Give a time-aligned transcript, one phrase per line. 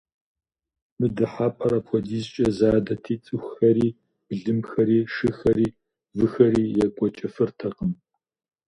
[0.97, 3.89] Мы дыхьэпӏэр апхуэдизкӏэ задэти, цӏыхухэри,
[4.27, 5.67] былымхэри, шыхэри,
[6.17, 7.91] выхэри екӏуэкӏыфыртэкъым.